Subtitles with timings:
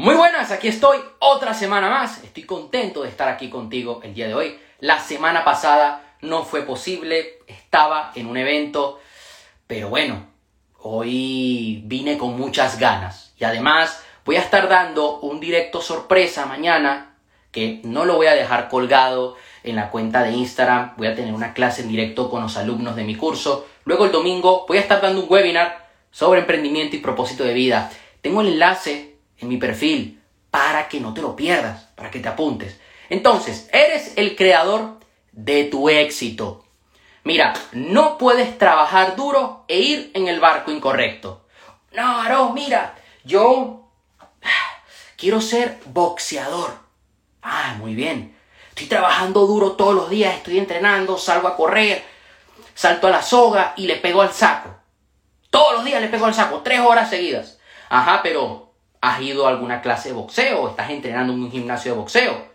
[0.00, 2.24] Muy buenas, aquí estoy otra semana más.
[2.24, 4.58] Estoy contento de estar aquí contigo el día de hoy.
[4.78, 8.98] La semana pasada no fue posible, estaba en un evento,
[9.66, 10.24] pero bueno,
[10.78, 13.34] hoy vine con muchas ganas.
[13.38, 17.16] Y además voy a estar dando un directo sorpresa mañana,
[17.52, 20.94] que no lo voy a dejar colgado en la cuenta de Instagram.
[20.96, 23.66] Voy a tener una clase en directo con los alumnos de mi curso.
[23.84, 27.92] Luego el domingo voy a estar dando un webinar sobre emprendimiento y propósito de vida.
[28.22, 29.09] Tengo el enlace
[29.40, 30.20] en mi perfil
[30.50, 32.78] para que no te lo pierdas, para que te apuntes.
[33.08, 34.98] Entonces, eres el creador
[35.32, 36.64] de tu éxito.
[37.24, 41.46] Mira, no puedes trabajar duro e ir en el barco incorrecto.
[41.92, 43.88] No, no, mira, yo
[45.16, 46.72] quiero ser boxeador.
[47.42, 48.36] Ah, muy bien.
[48.70, 52.02] Estoy trabajando duro todos los días, estoy entrenando, salgo a correr,
[52.74, 54.70] salto a la soga y le pego al saco.
[55.50, 57.58] Todos los días le pego al saco, tres horas seguidas.
[57.90, 58.69] Ajá, pero
[59.00, 62.50] has ido a alguna clase de boxeo, estás entrenando en un gimnasio de boxeo.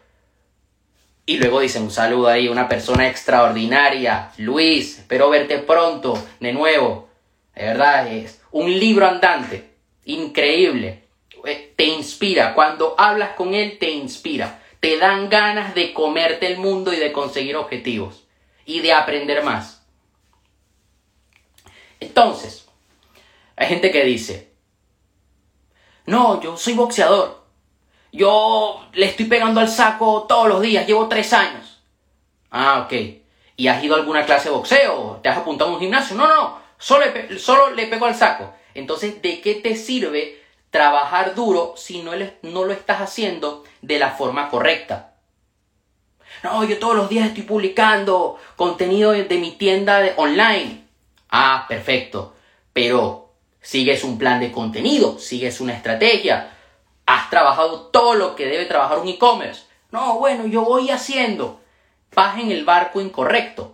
[1.26, 7.10] Y luego dicen un saludo ahí, una persona extraordinaria, Luis, espero verte pronto, de nuevo.
[7.56, 9.72] De verdad, es un libro andante,
[10.06, 11.04] increíble.
[11.46, 14.62] Eh, te inspira, cuando hablas con él te inspira.
[14.80, 18.28] Te dan ganas de comerte el mundo y de conseguir objetivos.
[18.66, 19.84] Y de aprender más.
[22.00, 22.68] Entonces,
[23.56, 24.52] hay gente que dice,
[26.06, 27.44] no, yo soy boxeador.
[28.12, 31.82] Yo le estoy pegando al saco todos los días, llevo tres años.
[32.50, 32.94] Ah, ok.
[33.58, 35.20] ¿Y has ido a alguna clase de boxeo?
[35.22, 36.16] ¿Te has apuntado a un gimnasio?
[36.16, 38.54] No, no, solo le, solo le pego al saco.
[38.74, 42.12] Entonces, ¿de qué te sirve trabajar duro si no,
[42.44, 45.14] no lo estás haciendo de la forma correcta?
[46.44, 50.86] No, yo todos los días estoy publicando contenido de, de mi tienda de, online.
[51.30, 52.34] Ah, perfecto.
[52.72, 53.25] Pero
[53.66, 56.52] sigues un plan de contenido, sigues una estrategia,
[57.08, 59.64] has trabajado todo lo que debe trabajar un e-commerce.
[59.90, 61.62] No, bueno, yo voy haciendo.
[62.14, 63.74] Vas en el barco incorrecto.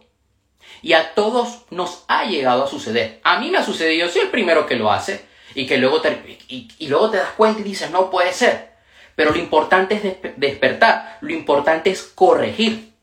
[0.81, 3.19] Y a todos nos ha llegado a suceder.
[3.24, 6.00] A mí me ha sucedido, yo soy el primero que lo hace y que luego
[6.00, 8.72] te, y, luego te das cuenta y dices, no puede ser.
[9.16, 12.94] Pero lo importante es despertar, lo importante es corregir,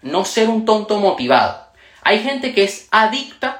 [0.00, 1.66] no ser un tonto motivado.
[2.00, 3.59] Hay gente que es adicta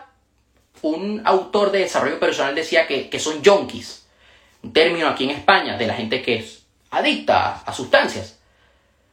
[0.83, 4.07] un autor de desarrollo personal decía que, son junkies,
[4.63, 8.39] un término aquí en España de la gente que es adicta a, sustancias.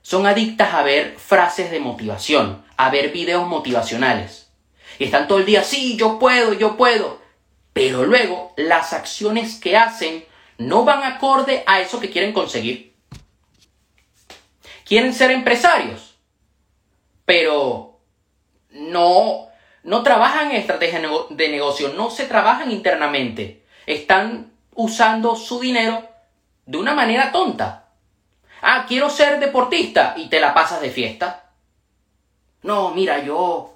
[0.01, 4.50] Son adictas a ver frases de motivación, a ver videos motivacionales.
[5.00, 7.19] Y están todo el día, sí, yo puedo, yo puedo.
[7.73, 10.25] Pero luego las acciones que hacen
[10.57, 12.94] no van acorde a eso que quieren conseguir.
[14.85, 16.16] Quieren ser empresarios,
[17.25, 18.00] pero
[18.72, 19.47] no
[19.88, 23.64] no trabajan en estrategia de negocio, no se trabajan internamente.
[23.86, 26.06] Están usando su dinero
[26.66, 27.88] de una manera tonta.
[28.62, 31.52] Ah, quiero ser deportista y te la pasas de fiesta.
[32.64, 33.75] No, mira, yo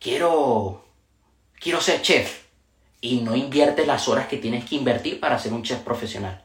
[0.00, 0.84] quiero
[1.60, 2.46] quiero ser chef
[3.00, 6.44] y no inviertes las horas que tienes que invertir para ser un chef profesional.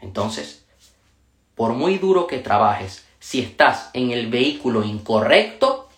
[0.00, 0.64] Entonces,
[1.56, 5.89] por muy duro que trabajes, si estás en el vehículo incorrecto,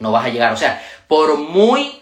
[0.00, 0.52] no vas a llegar.
[0.52, 2.00] O sea, por muy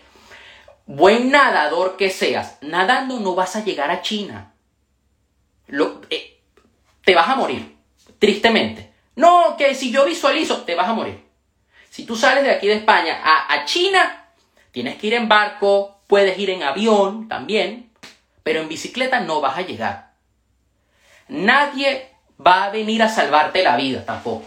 [0.86, 4.52] buen nadador que seas, nadando no vas a llegar a China.
[6.10, 6.40] Eh,
[7.04, 7.76] te vas a morir,
[8.18, 8.92] tristemente.
[9.16, 11.24] No, que si yo visualizo, te vas a morir.
[11.90, 14.28] Si tú sales de aquí de España a, a China,
[14.70, 17.90] tienes que ir en barco, puedes ir en avión también,
[18.42, 20.12] pero en bicicleta no vas a llegar.
[21.28, 22.10] Nadie
[22.44, 24.46] va a venir a salvarte la vida tampoco.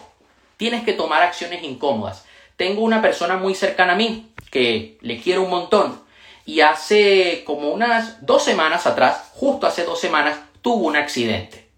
[0.58, 2.26] Tienes que tomar acciones incómodas.
[2.60, 5.98] Tengo una persona muy cercana a mí que le quiero un montón
[6.44, 11.70] y hace como unas dos semanas atrás, justo hace dos semanas, tuvo un accidente.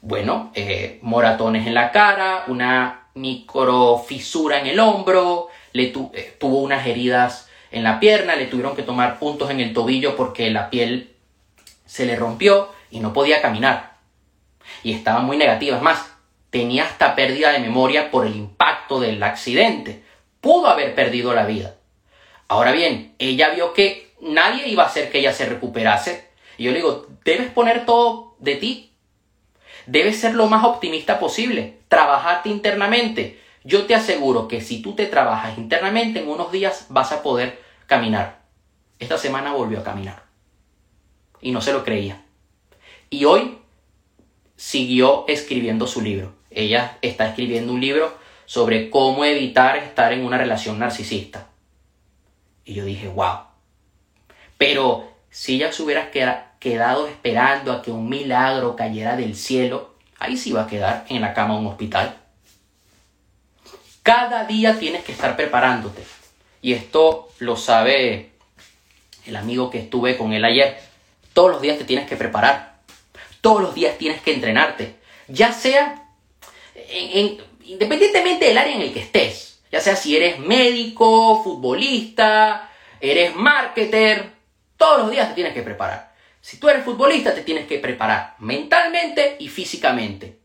[0.00, 6.84] Bueno, eh, moratones en la cara, una microfisura en el hombro, le eh, tuvo unas
[6.88, 11.14] heridas en la pierna, le tuvieron que tomar puntos en el tobillo porque la piel
[11.86, 13.92] se le rompió y no podía caminar.
[14.82, 15.76] Y estaba muy negativa.
[15.76, 16.04] Es más,
[16.50, 20.02] tenía hasta pérdida de memoria por el impacto del accidente.
[20.40, 21.76] Pudo haber perdido la vida.
[22.48, 26.28] Ahora bien, ella vio que nadie iba a hacer que ella se recuperase.
[26.56, 28.92] Y yo le digo, debes poner todo de ti.
[29.86, 31.78] Debes ser lo más optimista posible.
[31.88, 33.40] Trabajarte internamente.
[33.64, 37.60] Yo te aseguro que si tú te trabajas internamente, en unos días vas a poder
[37.86, 38.42] caminar.
[38.98, 40.24] Esta semana volvió a caminar.
[41.40, 42.22] Y no se lo creía.
[43.10, 43.58] Y hoy
[44.56, 46.34] siguió escribiendo su libro.
[46.50, 48.16] Ella está escribiendo un libro
[48.46, 51.48] sobre cómo evitar estar en una relación narcisista.
[52.64, 53.40] Y yo dije, wow.
[54.58, 60.36] Pero si ella se hubiera quedado esperando a que un milagro cayera del cielo, ahí
[60.36, 62.16] sí va a quedar en la cama un hospital.
[64.02, 66.04] Cada día tienes que estar preparándote.
[66.60, 68.30] Y esto lo sabe
[69.26, 70.78] el amigo que estuve con él ayer.
[71.32, 72.76] Todos los días te tienes que preparar.
[73.40, 74.96] Todos los días tienes que entrenarte.
[75.28, 76.06] Ya sea
[77.64, 79.60] independientemente del área en el que estés.
[79.70, 82.70] Ya sea si eres médico, futbolista,
[83.00, 84.32] eres marketer.
[84.76, 86.14] Todos los días te tienes que preparar.
[86.40, 90.38] Si tú eres futbolista, te tienes que preparar mentalmente y físicamente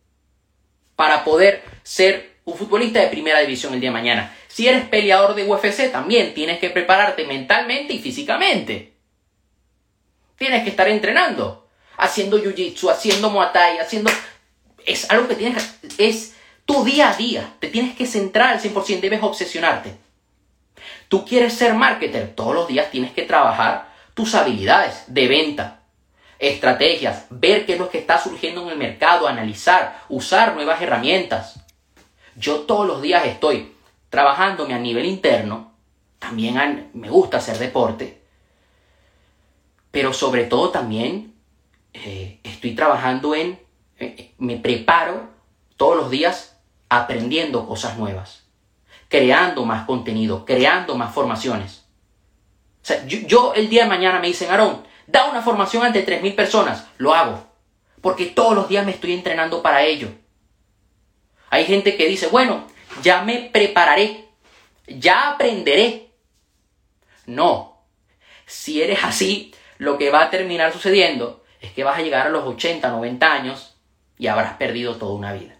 [0.96, 4.36] para poder ser un futbolista de primera división el día de mañana.
[4.48, 8.94] Si eres peleador de UFC, también tienes que prepararte mentalmente y físicamente.
[10.38, 11.68] Tienes que estar entrenando,
[11.98, 14.10] haciendo jiu-jitsu, haciendo muay thai, haciendo...
[14.86, 16.36] Es algo que tienes Es
[16.70, 17.56] tu día a día.
[17.60, 19.98] Te tienes que centrar al 100%, debes obsesionarte.
[21.08, 25.80] Tú quieres ser marketer, todos los días tienes que trabajar tus habilidades de venta,
[26.38, 31.60] estrategias, ver qué es lo que está surgiendo en el mercado, analizar, usar nuevas herramientas.
[32.36, 33.74] Yo todos los días estoy
[34.12, 35.74] trabajándome a nivel interno,
[36.20, 38.22] también me gusta hacer deporte,
[39.90, 41.34] pero sobre todo también
[41.94, 43.60] eh, estoy trabajando en,
[43.98, 45.30] eh, me preparo
[45.76, 46.59] todos los días
[46.90, 48.44] aprendiendo cosas nuevas,
[49.08, 51.86] creando más contenido, creando más formaciones.
[52.82, 56.36] O sea, yo, el día de mañana me dicen, Aarón, da una formación ante 3.000
[56.36, 57.46] personas, lo hago,
[58.02, 60.10] porque todos los días me estoy entrenando para ello.
[61.50, 62.66] Hay gente que dice, bueno,
[63.02, 64.30] ya me prepararé,
[64.88, 66.12] ya aprenderé.
[67.26, 67.84] No,
[68.46, 72.32] si eres así, lo que va a terminar sucediendo es que vas a llegar a
[72.32, 73.76] los 80, 90 años
[74.18, 75.59] y habrás perdido toda una vida.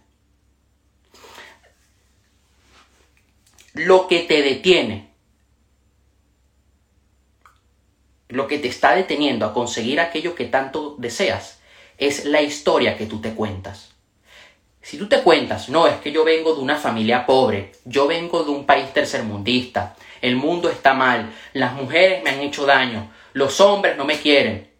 [3.86, 5.08] Lo que te detiene,
[8.28, 11.60] lo que te está deteniendo a conseguir aquello que tanto deseas,
[11.96, 13.92] es la historia que tú te cuentas.
[14.82, 18.44] Si tú te cuentas, no, es que yo vengo de una familia pobre, yo vengo
[18.44, 23.62] de un país tercermundista, el mundo está mal, las mujeres me han hecho daño, los
[23.62, 24.70] hombres no me quieren.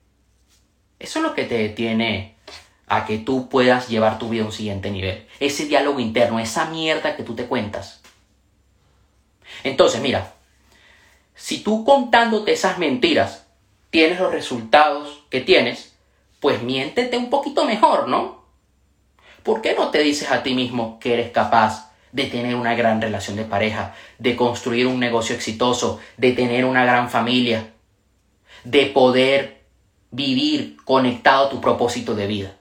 [0.99, 2.37] Eso es lo que te detiene
[2.87, 5.26] a que tú puedas llevar tu vida a un siguiente nivel.
[5.38, 8.00] Ese diálogo interno, esa mierda que tú te cuentas.
[9.64, 10.35] Entonces, mira,
[11.35, 13.47] si tú contándote esas mentiras
[13.91, 15.94] tienes los resultados que tienes,
[16.38, 18.44] pues miéntete un poquito mejor, ¿no?
[19.43, 23.00] ¿Por qué no te dices a ti mismo que eres capaz de tener una gran
[23.00, 27.73] relación de pareja, de construir un negocio exitoso, de tener una gran familia,
[28.64, 29.62] de poder
[30.11, 32.56] vivir conectado a tu propósito de vida?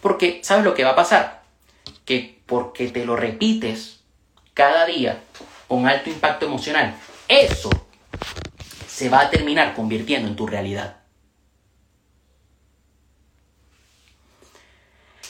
[0.00, 1.42] Porque, ¿sabes lo que va a pasar?
[2.04, 4.04] Que porque te lo repites
[4.54, 5.20] cada día
[5.68, 6.96] con alto impacto emocional,
[7.28, 7.70] eso
[8.86, 10.96] se va a terminar convirtiendo en tu realidad.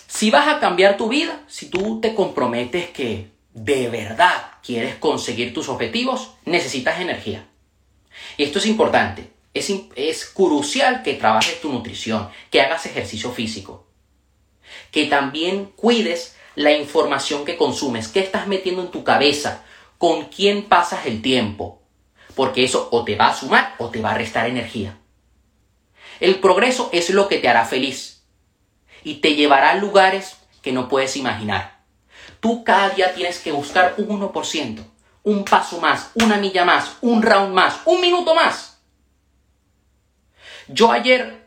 [0.06, 5.52] Si vas a cambiar tu vida, si tú te comprometes que de verdad quieres conseguir
[5.52, 7.46] tus objetivos, necesitas energía.
[8.36, 9.30] Y esto es importante.
[9.52, 13.86] Es, es, crucial que trabajes tu nutrición, que hagas ejercicio físico,
[14.90, 19.64] que también cuides la información que consumes, qué estás metiendo en tu cabeza,
[19.98, 21.82] con quién pasas el tiempo,
[22.34, 24.98] porque eso o te va a sumar o te va a restar energía.
[26.20, 28.24] El progreso es lo que te hará feliz
[29.04, 31.80] y te llevará a lugares que no puedes imaginar.
[32.40, 34.84] Tú cada día tienes que buscar un 1%,
[35.22, 38.78] un paso más, una milla más, un round más, un minuto más.
[40.68, 41.46] Yo ayer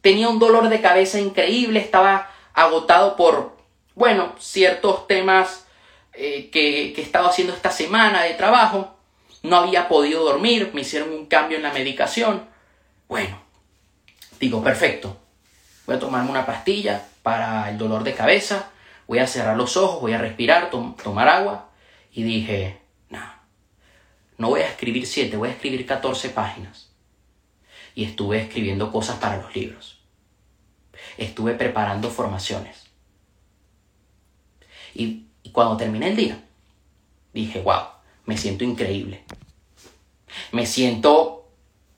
[0.00, 3.56] tenía un dolor de cabeza increíble, estaba agotado por,
[3.94, 5.66] bueno, ciertos temas
[6.12, 8.96] eh, que, estado haciendo esta semana de trabajo.
[9.42, 12.46] No había podido dormir, me hicieron un cambio en la medicación.
[13.08, 13.40] Bueno,
[14.38, 15.16] digo, perfecto
[15.90, 18.70] voy a tomarme una pastilla para el dolor de cabeza,
[19.08, 21.70] voy a cerrar los ojos, voy a respirar, tomar agua.
[22.12, 23.20] Y dije, no,
[24.38, 26.92] no voy a escribir 7, voy a escribir 14 páginas.
[27.96, 30.00] Y estuve escribiendo cosas para los libros.
[31.18, 32.84] Estuve preparando formaciones.
[34.94, 36.44] Y, y cuando terminé el día,
[37.32, 37.82] dije, wow,
[38.26, 39.24] me siento increíble.
[40.52, 41.48] Me siento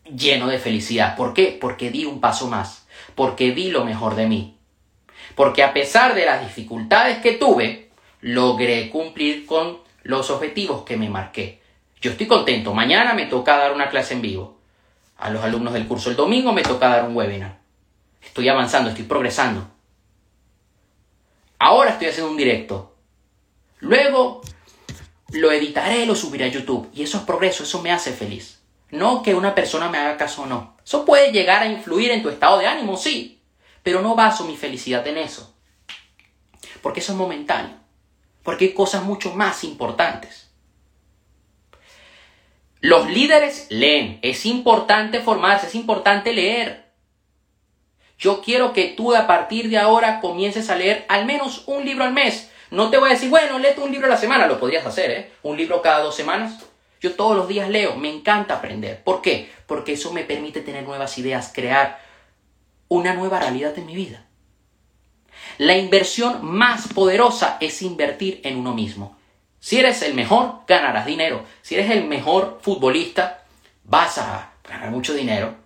[0.05, 1.17] lleno de felicidad.
[1.17, 1.57] ¿Por qué?
[1.61, 2.83] Porque di un paso más
[3.15, 4.59] porque di lo mejor de mí.
[5.35, 11.09] Porque a pesar de las dificultades que tuve, logré cumplir con los objetivos que me
[11.09, 11.61] marqué.
[12.01, 12.75] Yo estoy contento.
[12.75, 14.59] Mañana me toca dar una clase en vivo.
[15.19, 17.59] A los alumnos del curso el domingo me toca dar un webinar.
[18.21, 19.69] Estoy avanzando, estoy progresando.
[21.59, 22.92] Ahora estoy haciendo un directo.
[23.83, 24.43] Luego
[25.33, 26.89] lo editaré, lo subiré a YouTube.
[26.95, 28.63] Y eso es progreso, eso me hace feliz.
[28.91, 30.77] No que una persona me haga caso o no.
[30.85, 33.43] Eso puede llegar a influir en tu estado de ánimo, sí.
[33.83, 35.57] Pero no baso mi felicidad en eso.
[36.81, 37.75] Porque eso es momentáneo.
[38.45, 40.51] Porque hay cosas mucho más importantes.
[42.81, 44.21] Los líderes leen.
[44.23, 46.93] Es importante formarse, es importante leer.
[48.17, 52.05] Yo quiero que tú a partir de ahora comiences a leer al menos un libro
[52.05, 52.52] al mes.
[52.73, 54.47] No te voy a decir, bueno, léete un libro a la semana.
[54.47, 55.33] Lo podrías hacer, ¿eh?
[55.43, 56.65] Un libro cada dos semanas.
[57.03, 57.97] Yo todos los días leo.
[57.97, 59.05] Me encanta aprender.
[59.05, 59.53] ¿Por qué?
[59.67, 62.01] Porque eso me permite tener nuevas ideas, crear
[62.89, 64.25] una nueva realidad en mi vida.
[65.59, 69.19] La inversión más poderosa es invertir en uno mismo.
[69.61, 71.45] Si eres el mejor, ganarás dinero.
[71.61, 73.45] Si eres el mejor futbolista,
[73.85, 75.57] vas a ganar mucho dinero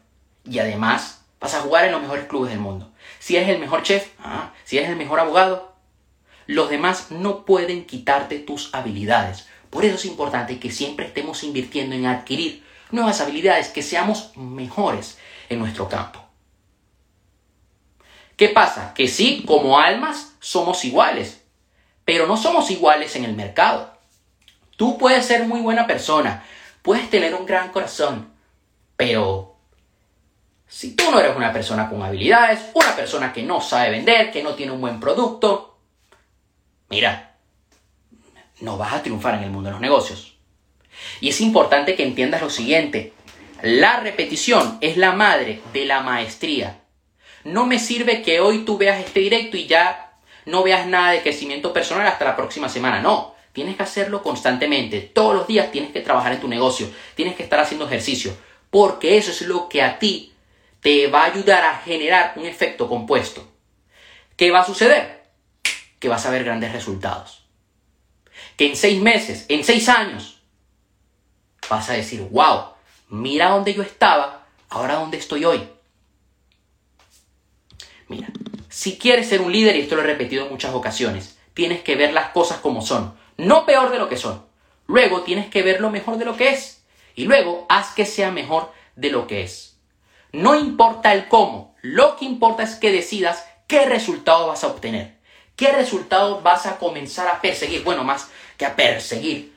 [0.45, 2.91] y además vas a jugar en los mejores clubes del mundo.
[3.21, 5.76] Si eres el mejor chef, ah, si eres el mejor abogado,
[6.47, 9.47] los demás no pueden quitarte tus habilidades.
[9.71, 15.19] Por eso es importante que siempre estemos invirtiendo en adquirir nuevas habilidades, que seamos mejores
[15.49, 16.25] en nuestro campo.
[18.37, 18.93] ¿Qué pasa?
[18.95, 21.43] Que sí, como almas somos iguales,
[22.05, 23.93] pero no somos iguales en el mercado.
[24.77, 26.45] Tú puedes ser muy buena persona,
[26.83, 28.31] puedes tener un gran corazón,
[28.97, 29.57] pero
[30.69, 34.43] si tú no eres una persona con habilidades, una persona que no sabe vender, que
[34.43, 35.76] no tiene un buen producto,
[36.89, 37.37] mira,
[38.61, 40.37] no vas a triunfar en el mundo de los negocios.
[41.21, 43.13] Y es importante que entiendas lo siguiente,
[43.63, 46.81] la repetición es la madre de la maestría.
[47.45, 50.13] No me sirve que hoy tú veas este directo y ya
[50.45, 53.01] no veas nada de crecimiento personal hasta la próxima semana.
[53.01, 55.01] No, tienes que hacerlo constantemente.
[55.01, 58.37] Todos los días tienes que trabajar en tu negocio, tienes que estar haciendo ejercicio,
[58.71, 60.35] porque eso es lo que a ti
[60.81, 63.47] te va a ayudar a generar un efecto compuesto.
[64.37, 65.16] ¿Qué va a suceder?
[65.99, 67.47] Que vas a ver grandes resultados.
[68.57, 70.43] Que en seis meses, en seis años,
[71.69, 72.71] vas a decir, wow,
[73.09, 75.69] mira dónde yo estaba, ahora dónde estoy hoy.
[78.09, 78.29] Mira,
[78.69, 81.97] si quieres ser un líder, y esto lo he repetido en muchas ocasiones, tienes que
[81.97, 84.45] ver las cosas como son, no peor de lo que son.
[84.87, 86.85] Luego tienes que ver lo mejor de lo que es.
[87.15, 89.79] Y luego haz que sea mejor de lo que es.
[90.33, 95.16] No importa el cómo, lo que importa es que decidas qué resultado vas a obtener.
[95.57, 97.83] ¿Qué resultado vas a comenzar a perseguir?
[97.83, 99.57] Bueno, más que a perseguir.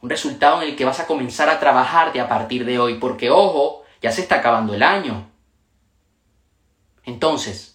[0.00, 2.94] Un resultado en el que vas a comenzar a trabajar de a partir de hoy.
[2.98, 5.30] Porque, ojo, ya se está acabando el año.
[7.04, 7.70] Entonces,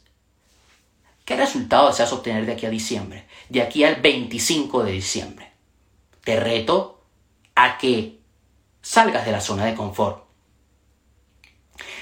[1.26, 3.26] ¿Qué resultado deseas obtener de aquí a diciembre?
[3.50, 5.52] De aquí al 25 de diciembre.
[6.24, 7.02] Te reto
[7.56, 8.20] a que
[8.82, 10.24] salgas de la zona de confort.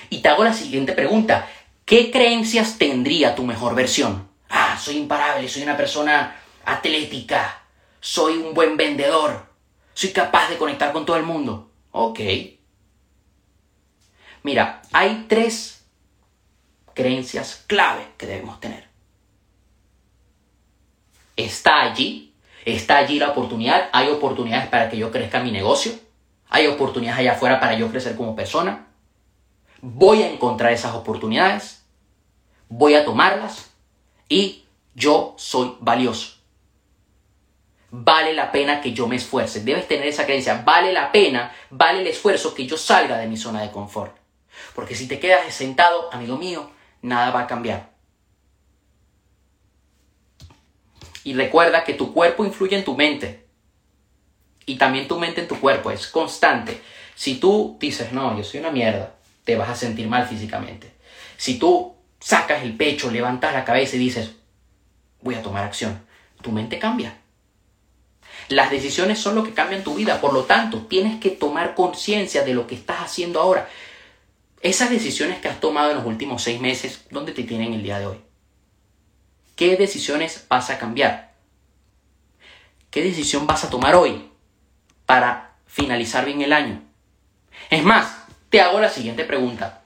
[0.09, 1.49] Y te hago la siguiente pregunta.
[1.85, 4.27] ¿Qué creencias tendría tu mejor versión?
[4.77, 7.63] Soy imparable, soy una persona atlética,
[7.99, 9.45] soy un buen vendedor,
[9.93, 11.71] soy capaz de conectar con todo el mundo.
[11.91, 12.19] Ok.
[14.43, 15.85] Mira, hay tres
[16.93, 18.93] creencias clave que debemos tener
[21.35, 22.33] está allí,
[22.65, 25.93] está allí la oportunidad, hay oportunidades para que yo crezca mi negocio,
[26.49, 28.87] hay oportunidades allá afuera para yo crecer como persona.
[29.81, 31.83] Voy a encontrar esas oportunidades,
[32.69, 33.71] voy a tomarlas
[34.29, 34.62] y
[34.95, 36.37] yo soy valioso.
[37.91, 39.61] Vale la pena que yo me esfuerce.
[39.63, 40.63] Debes tener esa creencia.
[40.65, 44.15] Vale la pena, vale el esfuerzo que yo salga de mi zona de confort.
[44.73, 46.71] Porque si te quedas sentado, amigo mío,
[47.01, 47.91] nada va a cambiar.
[51.23, 53.45] Y recuerda que tu cuerpo influye en tu mente.
[54.65, 55.91] Y también tu mente en tu cuerpo.
[55.91, 56.81] Es constante.
[57.15, 60.91] Si tú dices, no, yo soy una mierda, te vas a sentir mal físicamente.
[61.37, 64.31] Si tú sacas el pecho, levantas la cabeza y dices,
[65.23, 66.05] voy a tomar acción,
[66.41, 67.17] tu mente cambia.
[68.49, 72.43] Las decisiones son lo que cambian tu vida, por lo tanto, tienes que tomar conciencia
[72.43, 73.69] de lo que estás haciendo ahora.
[74.61, 77.99] Esas decisiones que has tomado en los últimos seis meses, ¿dónde te tienen el día
[77.99, 78.21] de hoy?
[79.55, 81.33] ¿Qué decisiones vas a cambiar?
[82.89, 84.29] ¿Qué decisión vas a tomar hoy
[85.05, 86.81] para finalizar bien el año?
[87.69, 89.81] Es más, te hago la siguiente pregunta.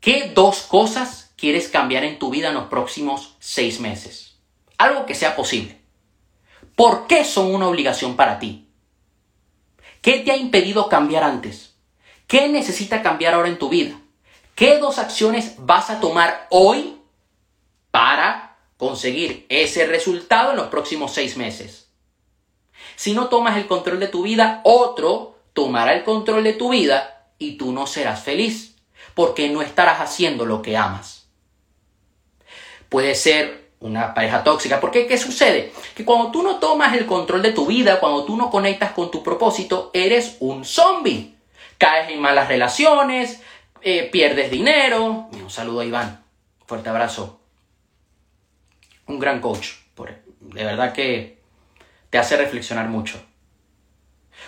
[0.00, 4.38] ¿Qué dos cosas quieres cambiar en tu vida en los próximos seis meses?
[4.78, 5.80] Algo que sea posible.
[6.74, 8.68] ¿Por qué son una obligación para ti?
[10.02, 11.74] ¿Qué te ha impedido cambiar antes?
[12.26, 13.98] ¿Qué necesita cambiar ahora en tu vida?
[14.54, 16.96] ¿Qué dos acciones vas a tomar hoy
[17.96, 21.88] para conseguir ese resultado en los próximos seis meses.
[22.94, 27.30] Si no tomas el control de tu vida, otro tomará el control de tu vida
[27.38, 28.76] y tú no serás feliz,
[29.14, 31.15] porque no estarás haciendo lo que amas.
[32.88, 35.72] Puede ser una pareja tóxica, porque ¿qué sucede?
[35.94, 39.10] Que cuando tú no tomas el control de tu vida, cuando tú no conectas con
[39.10, 41.34] tu propósito, eres un zombie.
[41.78, 43.42] caes en malas relaciones,
[43.82, 45.28] eh, pierdes dinero.
[45.32, 46.24] Un saludo a Iván,
[46.66, 47.38] fuerte abrazo.
[49.06, 49.68] Un gran coach,
[50.40, 51.38] de verdad que
[52.10, 53.20] te hace reflexionar mucho.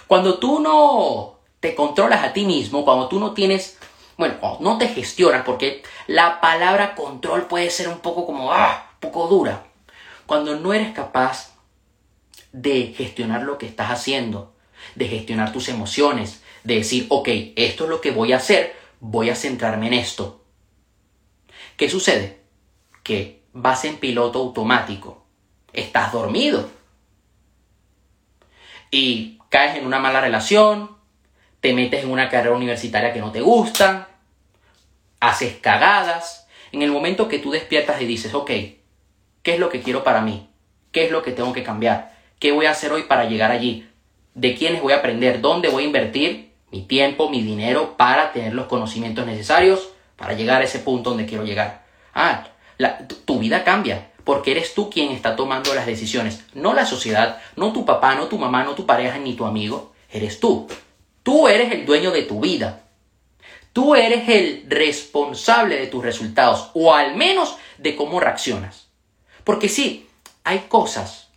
[0.06, 3.77] Cuando tú no te controlas a ti mismo, cuando tú no tienes,
[4.18, 9.00] bueno, no te gestionas, porque la palabra control puede ser un poco como, ah, un
[9.00, 9.64] poco dura.
[10.26, 11.54] Cuando no eres capaz
[12.52, 14.54] de gestionar lo que estás haciendo,
[14.96, 19.30] de gestionar tus emociones, de decir, ok, esto es lo que voy a hacer, voy
[19.30, 20.44] a centrarme en esto.
[21.76, 22.40] ¿Qué sucede?
[23.04, 25.24] Que vas en piloto automático,
[25.72, 26.68] estás dormido
[28.90, 30.96] y caes en una mala relación,
[31.60, 34.07] te metes en una carrera universitaria que no te gusta,
[35.20, 36.48] haces cagadas.
[36.72, 38.50] En el momento que tú despiertas y dices, ok,
[39.42, 40.48] ¿qué es lo que quiero para mí?
[40.92, 42.12] ¿Qué es lo que tengo que cambiar?
[42.38, 43.88] ¿Qué voy a hacer hoy para llegar allí?
[44.34, 45.40] ¿De quiénes voy a aprender?
[45.40, 50.60] ¿Dónde voy a invertir mi tiempo, mi dinero para tener los conocimientos necesarios para llegar
[50.60, 51.84] a ese punto donde quiero llegar?
[52.14, 52.48] Ah,
[53.24, 57.72] tu vida cambia porque eres tú quien está tomando las decisiones, no la sociedad, no
[57.72, 60.68] tu papá, no tu mamá, no tu pareja, ni tu amigo, eres tú.
[61.22, 62.82] Tú eres el dueño de tu vida.
[63.72, 68.88] Tú eres el responsable de tus resultados, o al menos de cómo reaccionas.
[69.44, 70.08] Porque sí,
[70.44, 71.28] hay cosas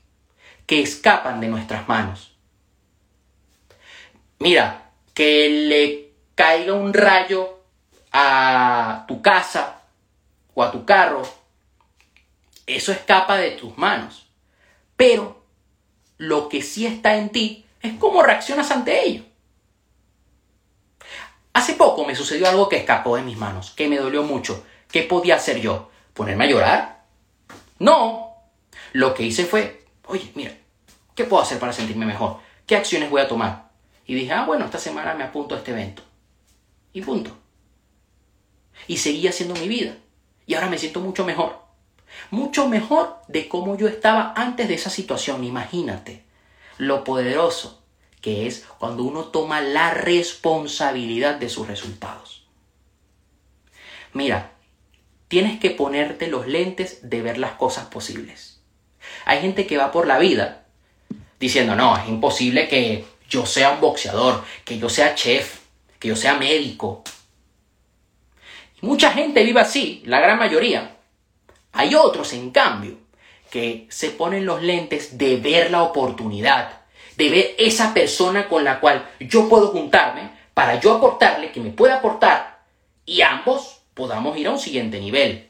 [0.66, 2.36] que escapan de nuestras manos.
[4.40, 7.60] Mira, que le caiga un rayo
[8.12, 9.82] a tu casa
[10.54, 11.22] o a tu carro,
[12.66, 14.28] eso escapa de tus manos.
[14.96, 15.44] Pero
[16.18, 19.24] lo que sí está en ti es cómo reaccionas ante ello.
[21.54, 24.64] Hace poco me sucedió algo que escapó de mis manos, que me dolió mucho.
[24.90, 25.90] ¿Qué podía hacer yo?
[26.14, 27.04] ¿Ponerme a llorar?
[27.80, 28.36] No.
[28.94, 30.54] Lo que hice fue, oye, mira,
[31.16, 32.38] ¿qué puedo hacer para sentirme mejor?
[32.66, 33.70] ¿Qué acciones voy a tomar?
[34.06, 36.04] Y dije, ah, bueno, esta semana me apunto a este evento.
[36.94, 37.38] Y punto.
[38.88, 39.96] Y seguí haciendo mi vida.
[40.46, 41.60] Y ahora me siento mucho mejor.
[42.30, 45.44] Mucho mejor de cómo yo estaba antes de esa situación.
[45.44, 46.26] Imagínate
[46.78, 47.81] lo poderoso
[48.22, 52.46] que es cuando uno toma la responsabilidad de sus resultados.
[54.14, 54.52] Mira,
[55.28, 58.62] tienes que ponerte los lentes de ver las cosas posibles.
[59.26, 60.66] Hay gente que va por la vida
[61.40, 65.62] diciendo, no, es imposible que yo sea un boxeador, que yo sea chef,
[66.00, 67.04] que yo sea médico.
[68.82, 70.98] mucha gente vive así, la gran mayoría.
[71.72, 72.98] Hay otros, en cambio,
[73.50, 76.81] que se ponen los lentes de ver la oportunidad,
[77.18, 81.72] de ver esa persona con la cual yo puedo juntarme para yo aportarle, que me
[81.72, 82.64] pueda aportar,
[83.06, 85.50] y ambos podamos ir a un siguiente nivel.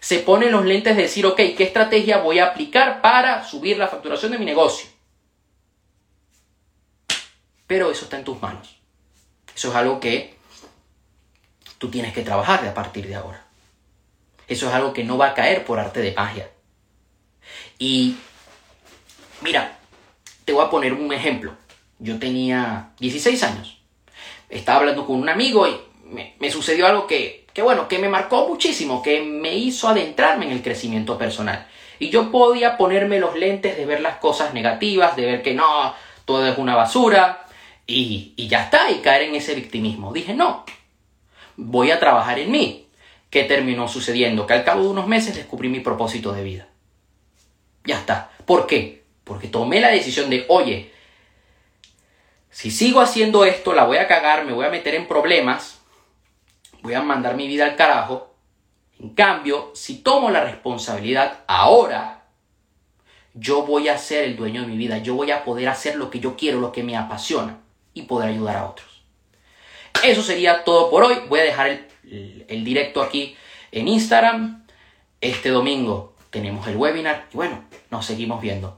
[0.00, 3.88] Se ponen los lentes de decir, ok, ¿qué estrategia voy a aplicar para subir la
[3.88, 4.88] facturación de mi negocio?
[7.66, 8.80] Pero eso está en tus manos.
[9.54, 10.36] Eso es algo que
[11.78, 13.44] tú tienes que trabajar a partir de ahora.
[14.46, 16.50] Eso es algo que no va a caer por arte de magia.
[17.78, 18.16] Y
[19.40, 19.78] mira,
[20.44, 21.54] te voy a poner un ejemplo.
[21.98, 23.78] Yo tenía 16 años.
[24.48, 25.76] Estaba hablando con un amigo y
[26.38, 30.52] me, sucedió algo que, que, bueno, que me marcó muchísimo, que me hizo adentrarme en
[30.52, 31.66] el crecimiento personal.
[31.98, 35.94] Y yo podía ponerme los lentes de ver las cosas negativas, de ver que no,
[36.24, 37.46] todo es una basura,
[37.86, 40.12] y, y ya está, y caer en ese victimismo.
[40.12, 40.64] Dije, no,
[41.56, 42.86] voy a trabajar en mí.
[43.30, 44.46] ¿Qué terminó sucediendo?
[44.46, 46.68] Que al cabo de unos meses descubrí mi propósito de vida.
[47.84, 48.30] Ya está.
[48.46, 48.97] ¿Por qué?
[49.28, 50.90] Porque tomé la decisión de, oye,
[52.50, 55.80] si sigo haciendo esto, la voy a cagar, me voy a meter en problemas,
[56.82, 58.34] voy a mandar mi vida al carajo.
[58.98, 62.24] En cambio, si tomo la responsabilidad ahora,
[63.34, 66.10] yo voy a ser el dueño de mi vida, yo voy a poder hacer lo
[66.10, 67.60] que yo quiero, lo que me apasiona
[67.94, 69.02] y poder ayudar a otros.
[70.02, 71.16] Eso sería todo por hoy.
[71.28, 73.36] Voy a dejar el directo aquí
[73.72, 74.64] en Instagram.
[75.20, 78.77] Este domingo tenemos el webinar y bueno, nos seguimos viendo.